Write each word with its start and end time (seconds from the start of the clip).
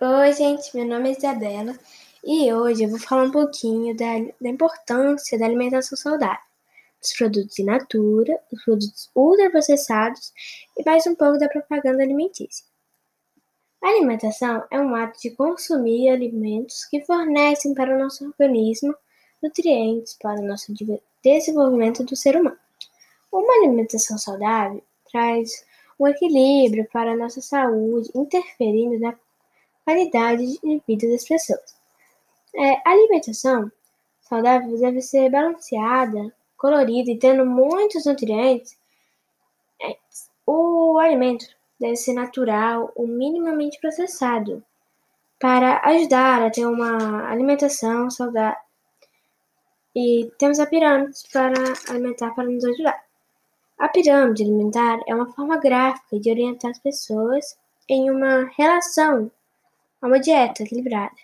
Oi, 0.00 0.32
gente, 0.32 0.76
meu 0.76 0.84
nome 0.84 1.10
é 1.10 1.12
Isabela 1.12 1.78
e 2.24 2.52
hoje 2.52 2.82
eu 2.82 2.90
vou 2.90 2.98
falar 2.98 3.22
um 3.22 3.30
pouquinho 3.30 3.96
da, 3.96 4.12
da 4.40 4.48
importância 4.48 5.38
da 5.38 5.44
alimentação 5.44 5.96
saudável, 5.96 6.42
dos 7.00 7.12
produtos 7.12 7.56
in 7.60 7.64
natura, 7.64 8.40
dos 8.50 8.64
produtos 8.64 9.10
ultraprocessados 9.14 10.32
e 10.76 10.84
mais 10.84 11.06
um 11.06 11.14
pouco 11.14 11.38
da 11.38 11.48
propaganda 11.48 12.02
alimentícia. 12.02 12.66
A 13.80 13.88
alimentação 13.88 14.64
é 14.68 14.80
um 14.80 14.96
ato 14.96 15.20
de 15.20 15.30
consumir 15.30 16.08
alimentos 16.08 16.84
que 16.86 17.00
fornecem 17.04 17.72
para 17.72 17.94
o 17.94 17.98
nosso 17.98 18.26
organismo 18.26 18.94
nutrientes 19.40 20.16
para 20.20 20.40
o 20.40 20.44
nosso 20.44 20.74
desenvolvimento 21.22 22.02
do 22.02 22.16
ser 22.16 22.34
humano. 22.34 22.58
Uma 23.30 23.54
alimentação 23.58 24.18
saudável 24.18 24.82
traz 25.12 25.64
um 26.00 26.08
equilíbrio 26.08 26.88
para 26.92 27.12
a 27.12 27.16
nossa 27.16 27.40
saúde, 27.40 28.10
interferindo 28.12 28.98
na 28.98 29.12
qualidade 29.84 30.58
de 30.58 30.82
vida 30.86 31.08
das 31.08 31.24
pessoas. 31.24 31.76
É, 32.54 32.72
a 32.84 32.90
alimentação 32.90 33.70
saudável 34.22 34.78
deve 34.78 35.00
ser 35.00 35.30
balanceada, 35.30 36.34
colorida 36.56 37.10
e 37.10 37.18
tendo 37.18 37.44
muitos 37.44 38.06
nutrientes. 38.06 38.78
É, 39.80 39.96
o 40.46 40.98
alimento 40.98 41.46
deve 41.78 41.96
ser 41.96 42.14
natural 42.14 42.92
ou 42.94 43.06
minimamente 43.06 43.78
processado 43.80 44.64
para 45.38 45.80
ajudar 45.84 46.42
a 46.42 46.50
ter 46.50 46.64
uma 46.66 47.28
alimentação 47.28 48.10
saudável. 48.10 48.58
E 49.94 50.30
temos 50.38 50.58
a 50.58 50.66
pirâmide 50.66 51.18
para 51.32 51.54
alimentar 51.88 52.34
para 52.34 52.44
nos 52.44 52.64
ajudar. 52.64 53.04
A 53.78 53.88
pirâmide 53.88 54.42
alimentar 54.42 55.00
é 55.06 55.14
uma 55.14 55.32
forma 55.32 55.56
gráfica 55.58 56.18
de 56.18 56.30
orientar 56.30 56.70
as 56.70 56.78
pessoas 56.78 57.56
em 57.88 58.10
uma 58.10 58.50
relação 58.56 59.30
a 60.04 60.06
uma 60.06 60.20
dieta 60.20 60.62
equilibrada. 60.62 61.16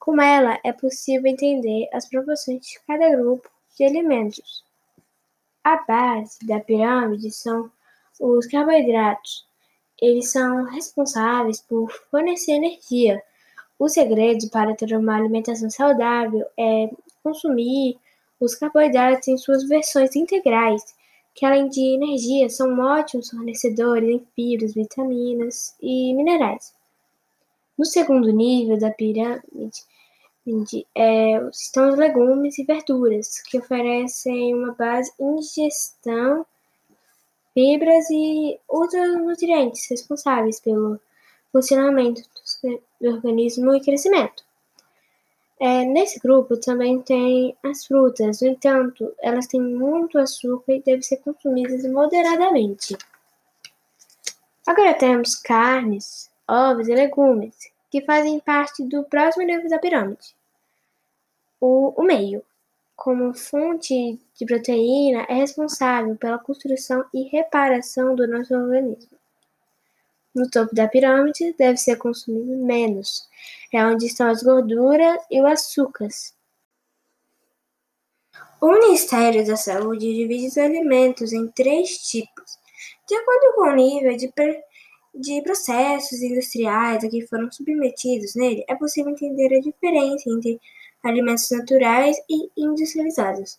Com 0.00 0.20
ela, 0.20 0.58
é 0.64 0.72
possível 0.72 1.30
entender 1.30 1.88
as 1.92 2.08
proporções 2.08 2.66
de 2.66 2.80
cada 2.84 3.08
grupo 3.16 3.48
de 3.78 3.84
alimentos. 3.84 4.64
A 5.62 5.76
base 5.84 6.44
da 6.44 6.58
pirâmide 6.58 7.30
são 7.30 7.70
os 8.18 8.48
carboidratos. 8.48 9.46
Eles 10.02 10.32
são 10.32 10.64
responsáveis 10.64 11.60
por 11.60 11.88
fornecer 12.10 12.54
energia. 12.54 13.22
O 13.78 13.88
segredo 13.88 14.50
para 14.50 14.74
ter 14.74 14.92
uma 14.96 15.16
alimentação 15.16 15.70
saudável 15.70 16.44
é 16.58 16.90
consumir 17.22 17.96
os 18.40 18.56
carboidratos 18.56 19.28
em 19.28 19.38
suas 19.38 19.68
versões 19.68 20.16
integrais, 20.16 20.82
que 21.32 21.46
além 21.46 21.68
de 21.68 21.94
energia 21.94 22.48
são 22.48 22.76
ótimos 22.80 23.30
fornecedores 23.30 24.08
em 24.08 24.26
fibras, 24.34 24.74
vitaminas 24.74 25.76
e 25.80 26.12
minerais. 26.12 26.79
No 27.80 27.86
segundo 27.86 28.30
nível 28.30 28.78
da 28.78 28.90
pirâmide 28.90 29.86
é, 30.94 31.40
estão 31.50 31.88
os 31.88 31.96
legumes 31.96 32.58
e 32.58 32.62
verduras, 32.62 33.40
que 33.40 33.56
oferecem 33.56 34.54
uma 34.54 34.74
base 34.74 35.10
ingestão, 35.18 36.44
fibras 37.54 38.04
e 38.10 38.60
outros 38.68 39.16
nutrientes 39.22 39.88
responsáveis 39.88 40.60
pelo 40.60 41.00
funcionamento 41.50 42.20
do 43.00 43.08
organismo 43.08 43.74
e 43.74 43.80
crescimento. 43.80 44.44
É, 45.58 45.82
nesse 45.86 46.20
grupo 46.20 46.58
também 46.58 47.00
tem 47.00 47.56
as 47.62 47.86
frutas, 47.86 48.42
no 48.42 48.48
entanto, 48.48 49.10
elas 49.22 49.46
têm 49.46 49.62
muito 49.62 50.18
açúcar 50.18 50.74
e 50.74 50.82
devem 50.82 51.00
ser 51.00 51.16
consumidas 51.16 51.82
moderadamente. 51.90 52.94
Agora 54.66 54.92
temos 54.92 55.34
carnes, 55.34 56.29
ovos 56.50 56.88
e 56.88 56.94
legumes, 56.94 57.70
que 57.90 58.00
fazem 58.00 58.40
parte 58.40 58.82
do 58.84 59.04
próximo 59.04 59.46
nível 59.46 59.68
da 59.68 59.78
pirâmide. 59.78 60.34
O, 61.60 61.94
o 62.00 62.02
meio, 62.02 62.42
como 62.96 63.32
fonte 63.34 64.18
de 64.34 64.46
proteína, 64.46 65.26
é 65.28 65.34
responsável 65.34 66.16
pela 66.16 66.38
construção 66.38 67.04
e 67.14 67.22
reparação 67.28 68.14
do 68.14 68.26
nosso 68.26 68.54
organismo. 68.54 69.18
No 70.34 70.48
topo 70.48 70.74
da 70.74 70.88
pirâmide 70.88 71.54
deve 71.58 71.76
ser 71.76 71.96
consumido 71.96 72.64
menos, 72.64 73.28
é 73.72 73.84
onde 73.84 74.06
estão 74.06 74.28
as 74.28 74.42
gorduras 74.42 75.20
e 75.30 75.40
os 75.40 75.46
açúcares. 75.46 76.34
O 78.60 78.68
Ministério 78.72 79.46
da 79.46 79.56
Saúde 79.56 80.14
divide 80.14 80.46
os 80.46 80.58
alimentos 80.58 81.32
em 81.32 81.48
três 81.48 81.96
tipos, 81.98 82.58
de 83.08 83.14
acordo 83.14 83.54
com 83.54 83.70
o 83.70 83.74
nível 83.74 84.16
de 84.16 84.28
de 85.20 85.42
processos 85.42 86.22
industriais 86.22 87.04
a 87.04 87.08
que 87.08 87.26
foram 87.26 87.50
submetidos 87.52 88.34
nele, 88.34 88.64
é 88.68 88.74
possível 88.74 89.12
entender 89.12 89.54
a 89.54 89.60
diferença 89.60 90.30
entre 90.30 90.58
alimentos 91.04 91.50
naturais 91.50 92.16
e 92.28 92.50
industrializados. 92.56 93.58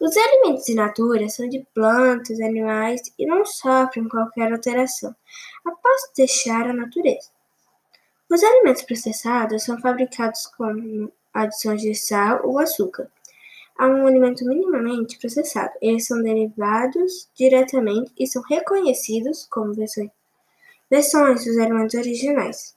Os 0.00 0.16
alimentos 0.16 0.68
in 0.68 0.74
natura 0.74 1.28
são 1.28 1.48
de 1.48 1.64
plantas, 1.74 2.40
animais 2.40 3.00
e 3.18 3.24
não 3.24 3.44
sofrem 3.46 4.08
qualquer 4.08 4.52
alteração 4.52 5.14
após 5.64 6.10
deixar 6.16 6.68
a 6.68 6.72
natureza. 6.72 7.30
Os 8.30 8.42
alimentos 8.42 8.82
processados 8.82 9.62
são 9.62 9.80
fabricados 9.80 10.46
com 10.58 11.10
adições 11.32 11.80
de 11.80 11.94
sal 11.94 12.40
ou 12.44 12.58
açúcar 12.58 13.10
a 13.78 13.86
um 13.86 14.06
alimento 14.06 14.44
minimamente 14.44 15.18
processado. 15.18 15.72
Eles 15.80 16.06
são 16.06 16.22
derivados 16.22 17.28
diretamente 17.34 18.12
e 18.18 18.26
são 18.26 18.42
reconhecidos 18.42 19.46
como 19.50 19.72
versões 19.72 20.10
versões 20.92 21.46
dos 21.46 21.56
alimentos 21.56 21.94
originais. 21.94 22.76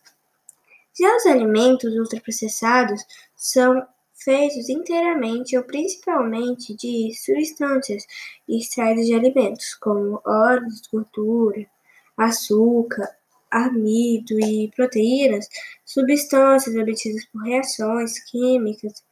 Já 0.98 1.14
os 1.18 1.26
alimentos 1.26 1.94
ultraprocessados 1.94 3.04
são 3.36 3.86
feitos 4.14 4.70
inteiramente 4.70 5.58
ou 5.58 5.64
principalmente 5.64 6.74
de 6.76 7.14
substâncias 7.14 8.08
extraídas 8.48 9.06
de 9.06 9.14
alimentos, 9.14 9.76
como 9.76 10.22
óleos, 10.26 10.82
gordura, 10.90 11.68
açúcar, 12.16 13.10
amido 13.52 14.40
e 14.40 14.72
proteínas, 14.74 15.50
substâncias 15.84 16.74
obtidas 16.74 17.26
por 17.26 17.44
reações 17.44 18.18
químicas 18.32 19.04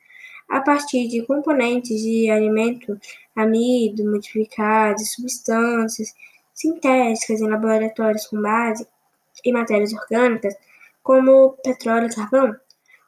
a 0.50 0.62
partir 0.62 1.10
de 1.10 1.26
componentes 1.26 2.02
de 2.02 2.30
alimento, 2.30 2.98
amido, 3.36 4.10
modificados, 4.10 5.12
substâncias 5.12 6.14
sintéticas 6.54 7.42
em 7.42 7.50
laboratórios 7.50 8.28
com 8.28 8.42
base 8.42 8.88
em 9.44 9.52
matérias 9.52 9.94
orgânicas, 9.94 10.56
como 11.02 11.58
petróleo 11.64 12.08
e 12.08 12.16
carvão, 12.16 12.56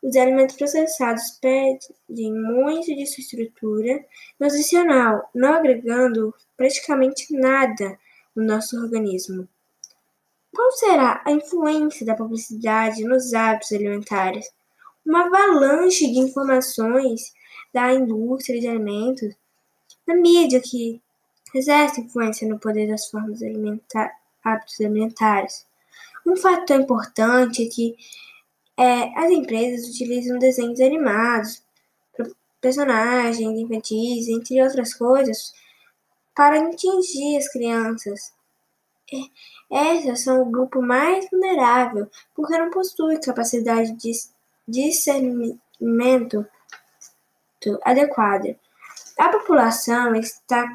os 0.04 0.16
alimentos 0.16 0.56
processados 0.56 1.40
perdem 1.42 2.32
muito 2.32 2.94
de 2.94 3.06
sua 3.08 3.22
estrutura 3.22 4.06
nutricional, 4.40 5.30
não 5.34 5.54
agregando 5.54 6.34
praticamente 6.56 7.36
nada 7.36 7.98
no 8.36 8.44
nosso 8.44 8.78
organismo. 8.78 9.48
Qual 10.54 10.72
será 10.74 11.22
a 11.26 11.32
influência 11.32 12.06
da 12.06 12.16
publicidade 12.16 13.04
nos 13.04 13.34
hábitos 13.34 13.72
alimentares? 13.72 14.46
Uma 15.06 15.26
avalanche 15.26 16.08
de 16.12 16.20
informações 16.20 17.34
da 17.74 17.94
indústria 17.94 18.60
de 18.60 18.68
alimentos, 18.68 19.36
da 20.08 20.16
mídia 20.16 20.62
que 20.62 21.02
exerce 21.56 22.02
influência 22.02 22.48
no 22.48 22.60
poder 22.60 22.88
das 22.88 23.10
formas 23.10 23.42
alimentar, 23.42 24.12
hábitos 24.44 24.80
alimentares. 24.82 25.66
Um 26.26 26.36
fator 26.36 26.82
importante 26.82 27.66
é 27.66 27.70
que 27.70 27.96
é, 28.78 29.18
as 29.18 29.32
empresas 29.32 29.88
utilizam 29.90 30.38
desenhos 30.38 30.82
animados, 30.82 31.64
personagens 32.60 33.60
infantis, 33.60 34.28
entre 34.28 34.62
outras 34.62 34.94
coisas, 34.94 35.54
para 36.36 36.60
atingir 36.60 37.38
as 37.38 37.48
crianças. 37.48 38.34
Essas 39.72 40.24
são 40.24 40.42
o 40.42 40.52
grupo 40.52 40.82
mais 40.82 41.30
vulnerável, 41.30 42.10
porque 42.36 42.58
não 42.58 42.72
possuem 42.72 43.20
capacidade 43.22 43.94
de 43.94 44.12
discernimento 44.68 46.46
adequada. 47.84 48.58
A 49.18 49.30
população 49.30 50.16
está 50.16 50.68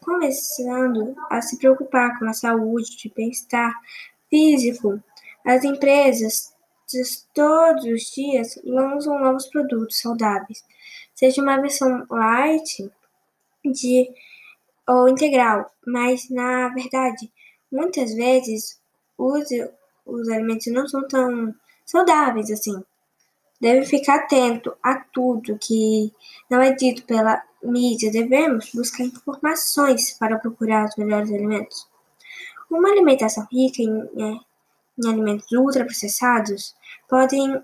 começando 0.00 1.14
a 1.30 1.42
se 1.42 1.58
preocupar 1.58 2.18
com 2.18 2.24
a 2.24 2.32
saúde 2.32 2.96
e 3.04 3.12
bem-estar 3.14 3.72
físico. 4.30 5.02
As 5.44 5.62
empresas 5.64 6.54
todos 7.34 7.84
os 7.84 8.02
dias 8.14 8.58
lançam 8.64 9.18
novos 9.18 9.46
produtos 9.46 10.00
saudáveis, 10.00 10.64
seja 11.14 11.42
uma 11.42 11.60
versão 11.60 12.06
light 12.08 12.90
de 13.64 14.10
ou 14.86 15.08
integral, 15.08 15.70
mas 15.86 16.30
na 16.30 16.68
verdade, 16.68 17.30
muitas 17.70 18.14
vezes 18.14 18.80
os, 19.18 19.48
os 20.06 20.28
alimentos 20.28 20.66
não 20.68 20.86
são 20.86 21.06
tão 21.08 21.54
saudáveis 21.84 22.50
assim. 22.50 22.82
Deve 23.60 23.86
ficar 23.86 24.16
atento 24.16 24.76
a 24.82 24.96
tudo 24.96 25.58
que 25.58 26.12
não 26.50 26.60
é 26.60 26.72
dito 26.72 27.04
pela 27.04 27.42
mídia. 27.64 28.10
Devemos 28.10 28.70
buscar 28.72 29.04
informações 29.04 30.12
para 30.18 30.38
procurar 30.38 30.86
os 30.86 30.96
melhores 30.96 31.30
alimentos. 31.30 31.88
Uma 32.70 32.90
alimentação 32.90 33.46
rica 33.50 33.82
em, 33.82 34.00
é, 34.00 34.38
em 34.98 35.08
alimentos 35.08 35.50
ultraprocessados 35.52 36.74
podem 37.08 37.62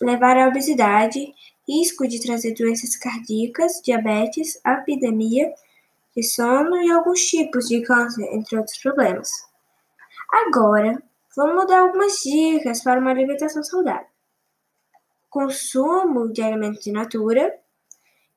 levar 0.00 0.36
à 0.36 0.48
obesidade, 0.48 1.34
risco 1.68 2.06
de 2.06 2.20
trazer 2.20 2.54
doenças 2.54 2.96
cardíacas, 2.96 3.80
diabetes, 3.84 4.60
epidemia 4.64 5.52
de 6.16 6.22
sono 6.22 6.76
e 6.82 6.90
alguns 6.90 7.20
tipos 7.26 7.68
de 7.68 7.82
câncer, 7.82 8.22
entre 8.32 8.56
outros 8.56 8.78
problemas. 8.78 9.28
Agora, 10.32 11.02
vamos 11.36 11.66
dar 11.66 11.80
algumas 11.80 12.20
dicas 12.20 12.82
para 12.82 13.00
uma 13.00 13.10
alimentação 13.10 13.62
saudável. 13.62 14.06
Consumo 15.28 16.32
de 16.32 16.42
alimentos 16.42 16.86
in 16.86 16.92
natura. 16.92 17.52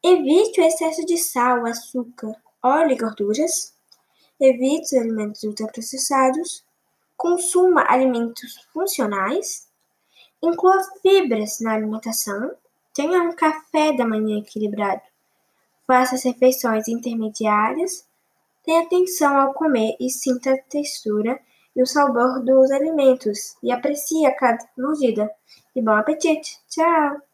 Evite 0.02 0.62
o 0.62 0.64
excesso 0.64 1.06
de 1.06 1.18
sal, 1.18 1.66
açúcar, 1.66 2.34
óleo 2.64 2.92
e 2.92 2.96
gorduras. 2.96 3.74
Evite 4.40 4.96
os 4.96 5.02
alimentos 5.02 5.44
ultraprocessados. 5.44 6.64
Consuma 7.18 7.84
alimentos 7.86 8.56
funcionais. 8.72 9.68
Inclua 10.42 10.82
fibras 11.02 11.60
na 11.60 11.74
alimentação. 11.74 12.52
Tenha 12.94 13.24
um 13.24 13.36
café 13.36 13.92
da 13.92 14.08
manhã 14.08 14.40
equilibrado. 14.40 15.02
Faça 15.86 16.16
as 16.16 16.24
refeições 16.24 16.88
intermediárias. 16.88 18.08
Tenha 18.64 18.84
atenção 18.84 19.38
ao 19.38 19.54
comer 19.54 19.98
e 20.00 20.10
sinta 20.10 20.54
a 20.54 20.62
textura 20.70 21.38
e 21.76 21.82
o 21.82 21.86
sabor 21.86 22.44
dos 22.44 22.72
alimentos 22.72 23.58
e 23.62 23.72
aprecie 23.72 24.26
a 24.26 24.34
cada 24.34 24.66
mordida. 24.78 25.30
E 25.76 25.82
bom 25.82 25.92
apetite! 25.92 26.58
Tchau! 26.70 27.29